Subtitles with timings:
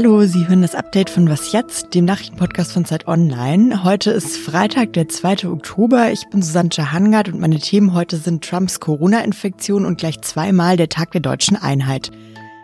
[0.00, 3.82] Hallo, Sie hören das Update von Was jetzt, dem Nachrichtenpodcast von Zeit Online.
[3.82, 5.48] Heute ist Freitag, der 2.
[5.48, 6.12] Oktober.
[6.12, 10.88] Ich bin Susanne Hangard und meine Themen heute sind Trumps Corona-Infektion und gleich zweimal der
[10.88, 12.12] Tag der deutschen Einheit.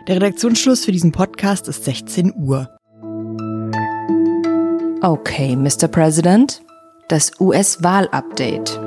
[0.06, 2.70] Der Redaktionsschluss für diesen Podcast ist 16 Uhr.
[5.02, 5.88] Okay, Mr.
[5.88, 6.62] President,
[7.08, 8.78] das US-Wahl-Update.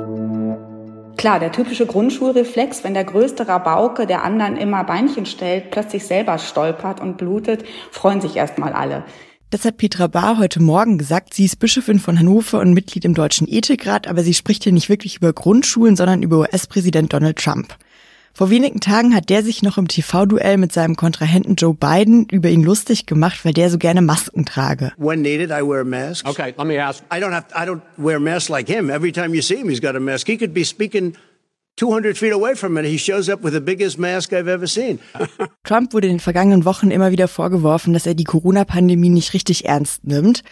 [1.18, 6.38] Klar, der typische Grundschulreflex, wenn der größte Rabauke, der anderen immer Beinchen stellt, plötzlich selber
[6.38, 9.04] stolpert und blutet, freuen sich erstmal alle.
[9.50, 11.34] Das hat Petra Bahr heute Morgen gesagt.
[11.34, 14.88] Sie ist Bischöfin von Hannover und Mitglied im Deutschen Ethikrat, aber sie spricht hier nicht
[14.88, 17.74] wirklich über Grundschulen, sondern über US-Präsident Donald Trump.
[18.38, 22.48] Vor wenigen Tagen hat der sich noch im TV-Duell mit seinem Kontrahenten Joe Biden über
[22.48, 24.92] ihn lustig gemacht, weil der so gerne Masken trage.
[24.96, 26.24] When needed, I wear a mask.
[26.24, 27.02] Okay, let me ask.
[27.12, 27.46] I don't have.
[27.52, 28.90] I don't wear a mask like him.
[28.90, 30.28] Every time you see him, he's got a mask.
[30.28, 31.16] He could be speaking
[31.78, 32.86] 200 feet away from it.
[32.86, 35.00] He shows up with the biggest mask I've ever seen.
[35.64, 39.64] Trump wurde in den vergangenen Wochen immer wieder vorgeworfen, dass er die Corona-Pandemie nicht richtig
[39.64, 40.44] ernst nimmt.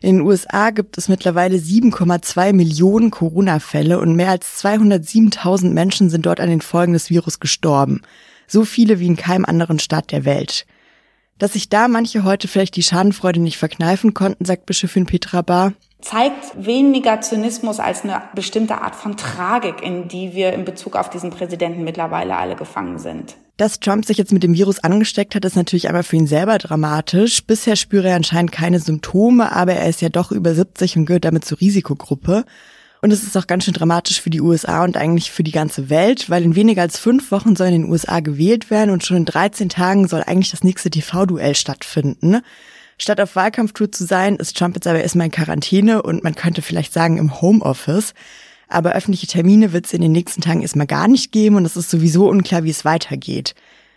[0.00, 6.24] In den USA gibt es mittlerweile 7,2 Millionen Corona-Fälle und mehr als 207.000 Menschen sind
[6.26, 8.02] dort an den Folgen des Virus gestorben.
[8.46, 10.66] So viele wie in keinem anderen Staat der Welt.
[11.38, 15.72] Dass sich da manche heute vielleicht die Schadenfreude nicht verkneifen konnten, sagt Bischöfin Petra Bar,
[16.00, 21.10] zeigt weniger Zynismus als eine bestimmte Art von Tragik, in die wir in Bezug auf
[21.10, 23.36] diesen Präsidenten mittlerweile alle gefangen sind.
[23.56, 26.58] Dass Trump sich jetzt mit dem Virus angesteckt hat, ist natürlich einmal für ihn selber
[26.58, 27.44] dramatisch.
[27.44, 31.24] Bisher spüre er anscheinend keine Symptome, aber er ist ja doch über 70 und gehört
[31.24, 32.44] damit zur Risikogruppe.
[33.00, 35.88] Und es ist auch ganz schön dramatisch für die USA und eigentlich für die ganze
[35.88, 39.18] Welt, weil in weniger als fünf Wochen soll in den USA gewählt werden und schon
[39.18, 42.40] in 13 Tagen soll eigentlich das nächste TV-Duell stattfinden.
[42.98, 46.62] Statt auf Wahlkampftour zu sein, ist Trump jetzt aber erstmal in Quarantäne und man könnte
[46.62, 48.14] vielleicht sagen im Homeoffice.
[48.66, 51.76] Aber öffentliche Termine wird es in den nächsten Tagen erstmal gar nicht geben und es
[51.76, 53.54] ist sowieso unklar, wie es weitergeht.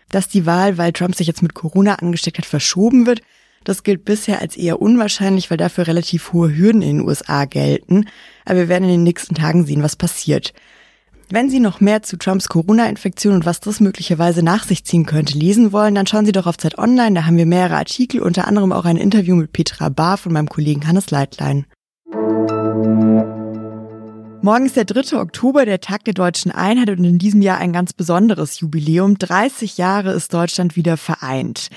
[0.10, 3.22] Dass die Wahl, weil Trump sich jetzt mit Corona angesteckt hat, verschoben wird,
[3.64, 8.06] das gilt bisher als eher unwahrscheinlich, weil dafür relativ hohe Hürden in den USA gelten.
[8.46, 10.54] Aber wir werden in den nächsten Tagen sehen, was passiert.
[11.30, 15.38] Wenn Sie noch mehr zu Trumps Corona-Infektion und was das möglicherweise nach sich ziehen könnte
[15.38, 17.16] lesen wollen, dann schauen Sie doch auf Zeit Online.
[17.16, 20.50] Da haben wir mehrere Artikel, unter anderem auch ein Interview mit Petra Bahr von meinem
[20.50, 21.66] Kollegen Hannes Leitlein.
[24.44, 25.20] Morgen ist der 3.
[25.20, 29.20] Oktober, der Tag der deutschen Einheit und in diesem Jahr ein ganz besonderes Jubiläum.
[29.20, 31.68] 30 Jahre ist Deutschland wieder vereint.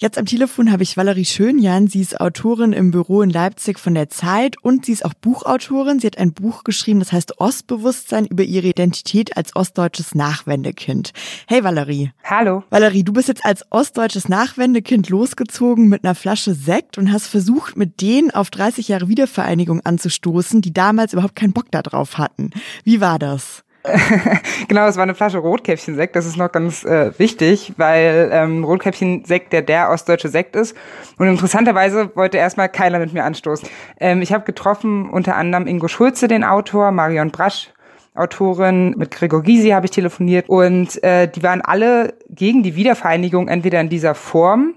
[0.00, 1.86] Jetzt am Telefon habe ich Valerie Schönjan.
[1.86, 6.00] Sie ist Autorin im Büro in Leipzig von der Zeit und sie ist auch Buchautorin.
[6.00, 11.12] Sie hat ein Buch geschrieben, das heißt Ostbewusstsein über ihre Identität als ostdeutsches Nachwendekind.
[11.46, 12.10] Hey Valerie.
[12.24, 12.64] Hallo.
[12.70, 17.76] Valerie, du bist jetzt als ostdeutsches Nachwendekind losgezogen mit einer Flasche Sekt und hast versucht,
[17.76, 22.50] mit denen auf 30 Jahre Wiedervereinigung anzustoßen, die damals überhaupt keinen Bock darauf drauf hatten.
[22.84, 23.64] Wie war das?
[24.68, 26.14] genau, es war eine Flasche Rotkäppchensekt.
[26.16, 30.76] Das ist noch ganz äh, wichtig, weil ähm, Rotkäppchensekt der der ostdeutsche Sekt ist.
[31.16, 33.68] Und interessanterweise wollte erstmal keiner mit mir anstoßen.
[33.98, 37.70] Ähm, ich habe getroffen unter anderem Ingo Schulze, den Autor, Marion Brasch,
[38.14, 43.46] Autorin, mit Gregor Gysi habe ich telefoniert und äh, die waren alle gegen die Wiedervereinigung
[43.46, 44.74] entweder in dieser Form,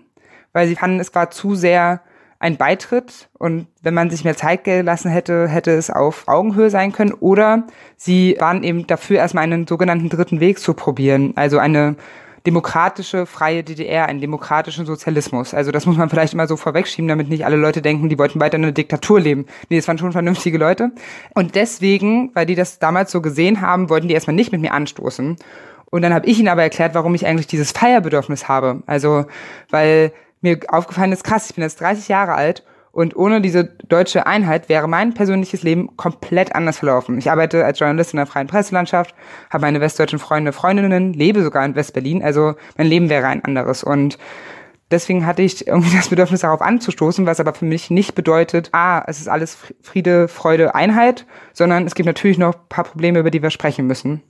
[0.54, 2.02] weil sie fanden, es war zu sehr
[2.42, 6.92] ein Beitritt und wenn man sich mehr Zeit gelassen hätte, hätte es auf Augenhöhe sein
[6.92, 11.96] können oder sie waren eben dafür, erstmal einen sogenannten dritten Weg zu probieren, also eine
[12.48, 15.54] demokratische, freie DDR, einen demokratischen Sozialismus.
[15.54, 18.40] Also das muss man vielleicht immer so vorwegschieben, damit nicht alle Leute denken, die wollten
[18.40, 19.46] weiter in einer Diktatur leben.
[19.70, 20.92] Nee, das waren schon vernünftige Leute.
[21.36, 24.74] Und deswegen, weil die das damals so gesehen haben, wollten die erstmal nicht mit mir
[24.74, 25.36] anstoßen.
[25.92, 28.82] Und dann habe ich ihnen aber erklärt, warum ich eigentlich dieses Feierbedürfnis habe.
[28.88, 29.26] Also,
[29.70, 34.28] weil mir aufgefallen ist, krass, ich bin jetzt 30 Jahre alt und ohne diese deutsche
[34.28, 37.18] Einheit wäre mein persönliches Leben komplett anders verlaufen.
[37.18, 39.16] Ich arbeite als Journalist in der freien Presselandschaft,
[39.50, 42.22] habe meine westdeutschen Freunde, Freundinnen, lebe sogar in Westberlin.
[42.22, 43.84] Also mein Leben wäre ein anderes.
[43.84, 44.18] Und
[44.92, 49.04] deswegen hatte ich irgendwie das Bedürfnis, darauf anzustoßen, was aber für mich nicht bedeutet, ah,
[49.08, 53.32] es ist alles Friede, Freude, Einheit, sondern es gibt natürlich noch ein paar Probleme, über
[53.32, 54.22] die wir sprechen müssen.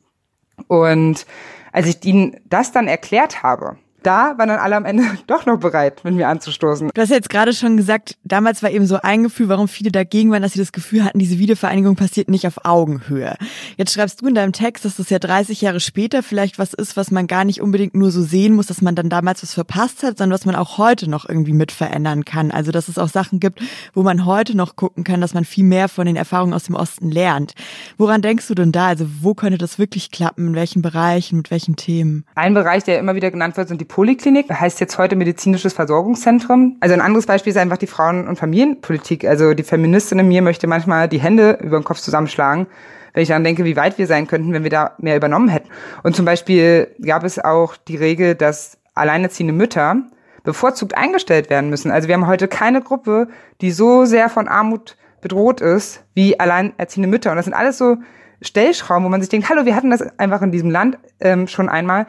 [0.68, 1.26] Und
[1.72, 5.60] als ich ihnen das dann erklärt habe, da waren dann alle am Ende doch noch
[5.60, 6.90] bereit, mit mir anzustoßen.
[6.94, 9.92] Du hast ja jetzt gerade schon gesagt, damals war eben so ein Gefühl, warum viele
[9.92, 13.36] dagegen waren, dass sie das Gefühl hatten, diese Wiedervereinigung passiert nicht auf Augenhöhe.
[13.78, 16.98] Jetzt schreibst du in deinem Text, dass das ja 30 Jahre später vielleicht was ist,
[16.98, 20.04] was man gar nicht unbedingt nur so sehen muss, dass man dann damals was verpasst
[20.04, 22.52] hat, sondern was man auch heute noch irgendwie mit verändern kann.
[22.52, 23.62] Also dass es auch Sachen gibt,
[23.94, 26.76] wo man heute noch gucken kann, dass man viel mehr von den Erfahrungen aus dem
[26.76, 27.54] Osten lernt.
[27.98, 28.88] Woran denkst du denn da?
[28.88, 30.48] Also wo könnte das wirklich klappen?
[30.48, 31.38] In welchen Bereichen?
[31.38, 32.26] Mit welchen Themen?
[32.36, 36.78] Ein Bereich, der immer wieder genannt wird, sind die Poliklinik, heißt jetzt heute medizinisches Versorgungszentrum.
[36.80, 39.26] Also ein anderes Beispiel ist einfach die Frauen- und Familienpolitik.
[39.26, 42.68] Also die Feministin in mir möchte manchmal die Hände über den Kopf zusammenschlagen,
[43.14, 45.68] wenn ich daran denke, wie weit wir sein könnten, wenn wir da mehr übernommen hätten.
[46.04, 49.98] Und zum Beispiel gab es auch die Regel, dass alleinerziehende Mütter
[50.46, 51.92] bevorzugt eingestellt werden müssen.
[51.92, 53.28] Also wir haben heute keine Gruppe,
[53.60, 57.32] die so sehr von Armut bedroht ist wie alleinerziehende Mütter.
[57.32, 57.98] Und das sind alles so
[58.42, 61.68] Stellschrauben, wo man sich denkt, hallo, wir hatten das einfach in diesem Land ähm, schon
[61.68, 62.08] einmal.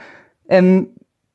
[0.48, 0.90] Ähm,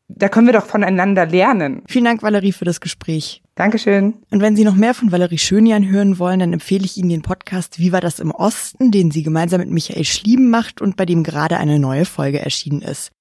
[0.10, 1.84] da können wir doch voneinander lernen.
[1.88, 3.42] Vielen Dank, Valerie, für das Gespräch.
[3.56, 4.16] Dankeschön.
[4.32, 7.24] Und wenn Sie noch mehr von Valerie Schönian hören wollen, dann empfehle ich Ihnen den
[7.24, 11.06] Podcast Wie war das im Osten, den sie gemeinsam mit Michael Schlieben macht und bei
[11.06, 13.12] dem gerade eine neue Folge erschienen ist.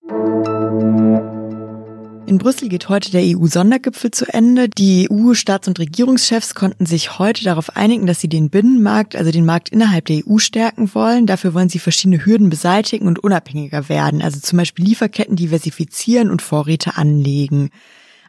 [2.27, 4.69] In Brüssel geht heute der EU-Sondergipfel zu Ende.
[4.69, 9.45] Die EU-Staats- und Regierungschefs konnten sich heute darauf einigen, dass sie den Binnenmarkt, also den
[9.45, 11.27] Markt innerhalb der EU stärken wollen.
[11.27, 16.43] Dafür wollen sie verschiedene Hürden beseitigen und unabhängiger werden, also zum Beispiel Lieferketten diversifizieren und
[16.43, 17.71] Vorräte anlegen.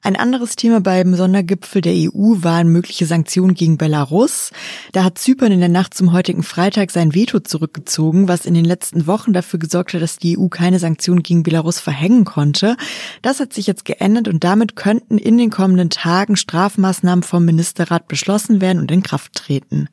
[0.08, 4.52] Ein anderes Thema beim Sondergipfel der EU waren mögliche Sanktionen gegen Belarus.
[4.94, 8.64] Da hat Zypern in der Nacht zum heutigen Freitag sein Veto zurückgezogen, was in den
[8.64, 12.78] letzten Wochen dafür gesorgt hat, dass die EU keine Sanktionen gegen Belarus verhängen konnte.
[13.22, 18.08] Das hat sich jetzt geändert und damit könnten in den kommenden Tagen Strafmaßnahmen vom Ministerrat
[18.08, 19.90] beschlossen werden und in Kraft treten.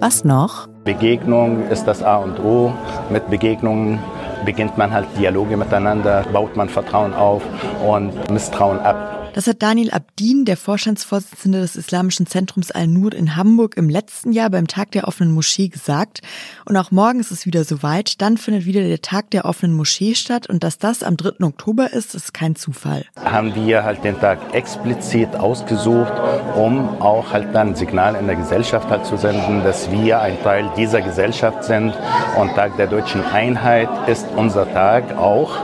[0.00, 0.66] Was noch?
[0.82, 2.74] Begegnung ist das A und O.
[3.08, 4.00] Mit Begegnungen
[4.44, 7.42] beginnt man halt Dialoge miteinander, baut man Vertrauen auf
[7.86, 9.21] und Misstrauen ab.
[9.34, 14.50] Das hat Daniel Abdin, der Vorstandsvorsitzende des Islamischen Zentrums Al-Nur in Hamburg, im letzten Jahr
[14.50, 16.20] beim Tag der offenen Moschee gesagt.
[16.66, 18.20] Und auch morgen ist es wieder soweit.
[18.20, 20.50] Dann findet wieder der Tag der offenen Moschee statt.
[20.50, 21.46] Und dass das am 3.
[21.46, 23.06] Oktober ist, ist kein Zufall.
[23.16, 26.12] Haben wir halt den Tag explizit ausgesucht,
[26.54, 30.42] um auch halt dann ein Signal in der Gesellschaft halt zu senden, dass wir ein
[30.42, 31.94] Teil dieser Gesellschaft sind.
[32.38, 35.56] Und Tag der deutschen Einheit ist unser Tag auch.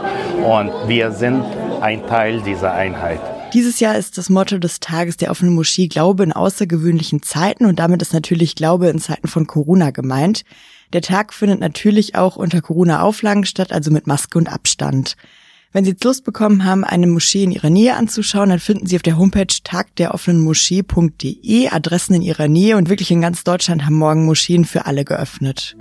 [0.43, 1.43] Und wir sind
[1.81, 3.21] ein Teil dieser Einheit.
[3.53, 7.79] Dieses Jahr ist das Motto des Tages der offenen Moschee Glaube in außergewöhnlichen Zeiten und
[7.79, 10.43] damit ist natürlich Glaube in Zeiten von Corona gemeint.
[10.93, 15.15] Der Tag findet natürlich auch unter Corona-Auflagen statt, also mit Maske und Abstand.
[15.71, 18.95] Wenn Sie jetzt Lust bekommen haben, eine Moschee in Ihrer Nähe anzuschauen, dann finden Sie
[18.95, 24.25] auf der Homepage tagderoffenenmoschee.de Adressen in Ihrer Nähe und wirklich in ganz Deutschland haben morgen
[24.25, 25.75] Moscheen für alle geöffnet.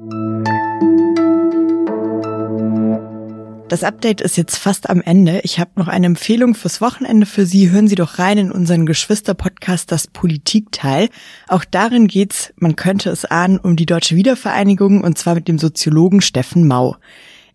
[3.68, 5.40] Das Update ist jetzt fast am Ende.
[5.42, 7.68] Ich habe noch eine Empfehlung fürs Wochenende für Sie.
[7.70, 11.10] Hören Sie doch rein in unseren Geschwister-Podcast Das Politikteil.
[11.48, 15.58] Auch darin geht's, man könnte es ahnen, um die deutsche Wiedervereinigung und zwar mit dem
[15.58, 16.96] Soziologen Steffen Mau.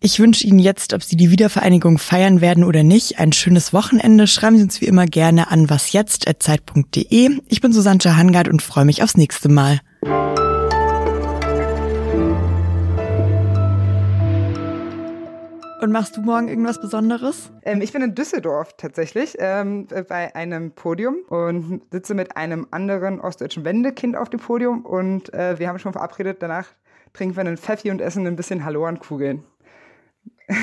[0.00, 4.28] Ich wünsche Ihnen jetzt, ob Sie die Wiedervereinigung feiern werden oder nicht, ein schönes Wochenende.
[4.28, 7.40] Schreiben Sie uns wie immer gerne an wasjetzt.zeit.de.
[7.48, 9.80] Ich bin Susanne Hangard und freue mich aufs nächste Mal.
[15.84, 17.52] Und machst du morgen irgendwas Besonderes?
[17.62, 23.20] Ähm, ich bin in Düsseldorf tatsächlich ähm, bei einem Podium und sitze mit einem anderen
[23.20, 26.68] ostdeutschen Wendekind auf dem Podium und äh, wir haben schon verabredet, danach
[27.12, 29.44] trinken wir einen Pfeffi und essen ein bisschen Hallo an Kugeln.